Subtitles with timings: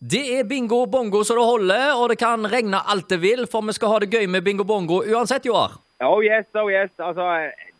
[0.00, 3.64] Det er bingo bongo så det holder, og det kan regne alt det vil, for
[3.64, 5.78] vi skal ha det gøy med bingo bongo uansett, Joar.
[6.04, 6.92] Oh yes, oh yes.
[7.00, 7.24] Altså,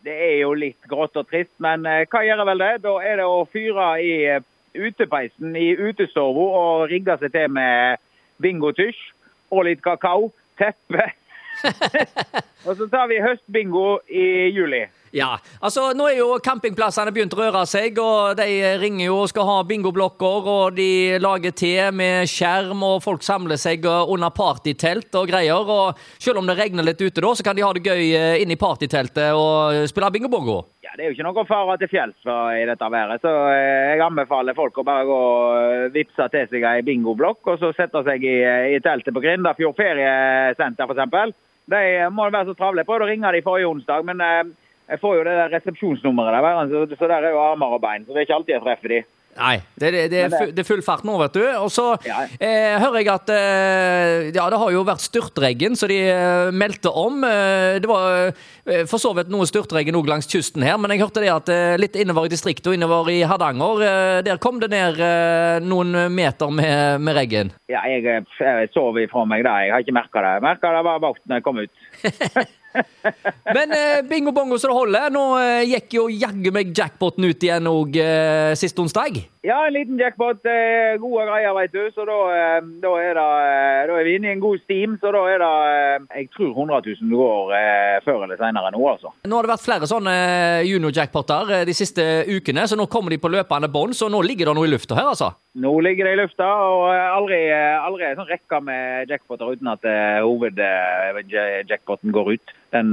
[0.01, 2.71] det er jo litt grått og trist, men eh, hva gjør vel det?
[2.87, 4.41] Da er det å fyre i eh,
[4.73, 8.01] utepeisen i utestua og rigge seg til med
[8.41, 8.97] bingotusj
[9.53, 11.11] og litt kakao, teppe.
[12.67, 14.85] og så tar vi høstbingo i juli.
[15.15, 19.29] Ja, altså nå er jo campingplassene begynt å røre seg, og de ringer jo og
[19.31, 25.15] skal ha bingoblokker, og de lager te med skjerm, og folk samler seg under partytelt
[25.17, 25.71] og greier.
[25.77, 28.41] Og selv om det regner litt ute da, så kan de ha det gøy eh,
[28.43, 30.59] inne i partyteltet og spille bingo-bongo.
[30.83, 34.05] Ja, Det er jo ikke noe fare til fjells i dette været, så eh, jeg
[34.05, 38.27] anbefaler folk å bare gå og vippse til seg ei bingoblokk, og så sette seg
[38.27, 38.37] i,
[38.75, 41.35] i teltet på Grindafjord feriesenter f.eks.
[41.71, 41.81] De
[42.15, 42.81] må være så travle.
[42.81, 44.49] Jeg prøvde å ringe dem forrige onsdag, men eh,
[44.87, 48.05] jeg får jo det der resepsjonsnummeret der, så, der er jo armer og bein.
[48.05, 49.01] Så det er ikke alltid jeg treffer de.
[49.37, 51.43] Nei, det, det, det, er, det er full fart nå, vet du.
[51.61, 52.23] Og så ja.
[52.41, 56.91] eh, hører jeg at eh, Ja, det har jo vært styrtregn, så de eh, meldte
[56.91, 57.21] om.
[57.27, 61.03] Eh, det var eh, for så vidt noe styrtregn òg langs kysten her, men jeg
[61.05, 63.83] hørte det at litt innover i distriktet og innover i Hardanger,
[64.25, 64.99] der kom det ned
[65.65, 67.53] noen meter med, med regn.
[67.71, 68.03] Ja, jeg,
[68.41, 69.57] jeg sov ifra meg da.
[69.63, 70.35] Jeg har ikke merka det.
[70.37, 72.47] Jeg merka det bare bak når jeg kom ut.
[73.57, 75.09] Men eh, bingo bongo så det holder.
[75.13, 79.21] Nå eh, gikk jo jaggu meg jackpoten ut igjen òg eh, sist onsdag.
[79.47, 80.43] Ja, en liten jackpot.
[80.43, 81.85] Eh, gode greier, veit du.
[81.95, 84.97] Så da, eh, da, er det, eh, da, er vi inne i en god steam.
[84.99, 87.53] Så da er det Jeg tror 100 000 går
[88.03, 89.13] før eller senere nå, altså.
[89.23, 90.15] Nå har det vært flere sånne
[90.67, 93.95] junior-jackpoter de siste ukene, så nå kommer de på løpende bånd.
[93.95, 95.31] Så nå ligger det noe i lufta her, altså?
[95.55, 99.91] Nå ligger det i lufta, og aldri, aldri en sånn rekke med jackpoter uten at
[100.27, 102.55] hovedjackpoten går ut.
[102.75, 102.91] Den,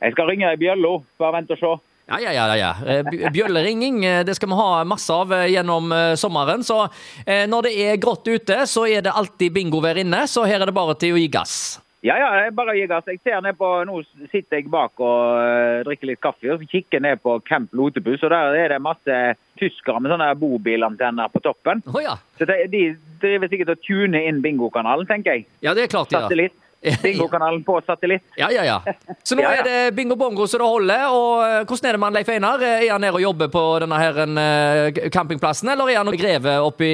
[0.00, 1.78] jeg skal ringe i bjølle, bare vent og se.
[2.06, 2.56] Ja, ja, ja.
[2.56, 2.72] ja.
[2.86, 6.64] Eh, bjølleringing eh, det skal vi ha masse av eh, gjennom sommeren.
[6.66, 6.84] Så
[7.26, 10.24] når det er grått ute, så er det alltid bingovær inne.
[10.28, 11.56] Så her er det bare til å gi gass.
[12.02, 13.06] Ja, ja, det er bare å gi gass.
[13.06, 14.00] Jeg ser ned på, Nå
[14.32, 18.24] sitter jeg bak og drikker litt kaffe og kikker ned på Camp Lotepus.
[18.26, 19.18] og Der er det masse
[19.60, 21.84] tyskere med sånne bobilantenner på toppen.
[21.86, 22.16] Oh, ja.
[22.40, 22.82] Så De
[23.22, 25.46] driver sikkert og tuner inn bingokanalen, tenker jeg.
[25.62, 26.50] Ja, det er klart de gjør.
[27.02, 28.22] Bingokanalen på satellitt.
[28.36, 28.82] Ja, ja, ja.
[29.22, 29.60] Så nå ja, ja.
[29.60, 31.04] er det bingo bongo så det holder.
[31.14, 32.64] Og eh, hvordan er det med han Leif Einar?
[32.66, 36.66] Er han nede og jobber på denne her eh, campingplassen, eller er han og grever
[36.66, 36.90] oppi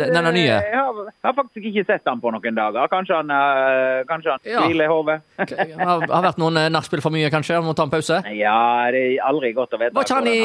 [0.00, 0.46] denne nye?
[0.46, 2.88] Jeg har, jeg har, faktisk ikke sett han på noen dager.
[2.92, 3.34] Kanskje han,
[4.08, 4.64] kanskje han ja.
[4.64, 5.18] hviler i hodet.
[5.84, 7.58] har, har vært noen nachspiel for mye, kanskje?
[7.58, 8.22] Han må ta en pause?
[8.32, 8.56] Ja,
[8.94, 9.92] det er aldri godt å vite.
[9.98, 10.40] Var ikke han, i,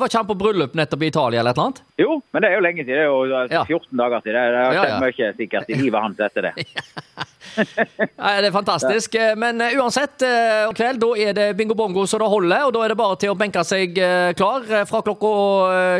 [0.00, 1.84] var ikke han på bryllup nettopp i Italia eller et eller annet?
[2.00, 2.96] Jo, men det er jo lenge siden.
[2.96, 4.40] Det er jo 14 dager siden.
[4.56, 6.56] Det har skjedd mye sikkert i livet hans etter det.
[7.58, 9.18] Nei, det er fantastisk.
[9.40, 12.68] Men uh, uansett, i kveld da er det bingo bongo så det holder.
[12.68, 15.34] Og da er det bare til å benke seg uh, klar fra klokka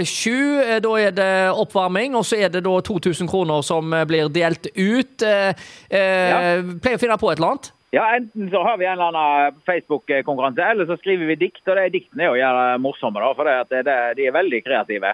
[0.08, 0.40] sju.
[0.84, 5.22] Da er det oppvarming, og så er det da 2000 kroner som blir delt ut.
[5.22, 6.42] Ja.
[6.82, 7.72] Pleier å finne på et eller annet?
[7.92, 11.60] Ja, Enten så har vi en eller annen Facebook-konkurranse, eller så skriver vi dikt.
[11.66, 15.10] Og det er diktene å gjøre morsomme, da, for det, det, de er veldig kreative.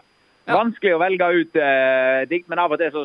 [0.46, 0.54] Ja.
[0.60, 3.02] Vanskelig å velge ut eh, dikt, men av og til så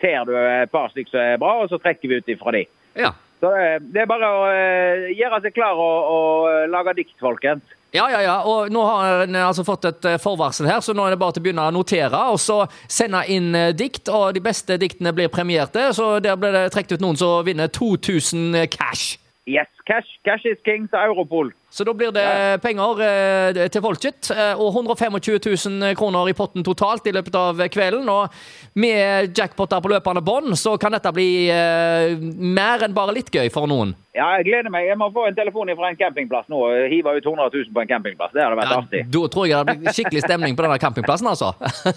[0.00, 2.66] ser du et par stykker som er bra, og så trekker vi ut ifra de.
[2.98, 3.14] Ja.
[3.38, 3.50] Så
[3.94, 7.62] det er bare å uh, gjøre seg klar og, og lage dikt, folkens.
[7.94, 8.34] Ja, ja, ja.
[8.44, 11.36] Og nå har en altså fått et eh, forvarsel her, så nå er det bare
[11.36, 12.18] til å begynne å notere.
[12.34, 15.86] Og så sende inn eh, dikt, og de beste diktene blir premierte.
[15.96, 19.16] Så der blir det trukket ut noen som vinner 2000 cash.
[19.48, 21.52] Yes, cash, cash is king til Europol.
[21.70, 22.56] Så da blir det ja.
[22.60, 27.60] penger eh, til folket, eh, og 125 000 kroner i potten totalt i løpet av
[27.72, 28.08] kvelden.
[28.08, 28.32] Og
[28.80, 32.16] med jackpoter på løpende bånd, så kan dette bli eh,
[32.58, 33.94] mer enn bare litt gøy for noen.
[34.16, 34.88] Ja, jeg gleder meg.
[34.88, 37.84] Jeg må få en telefon fra en campingplass nå og hive ut 100 000 på
[37.84, 38.32] en campingplass.
[38.34, 39.02] Det hadde vært ja, artig.
[39.14, 41.52] Da tror jeg det blir skikkelig stemning på denne campingplassen, altså.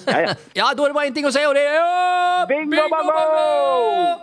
[0.05, 0.35] Ja, ja.
[0.61, 4.19] ja da er det bare én ting å si, og det er Bingo, bingo, bingo!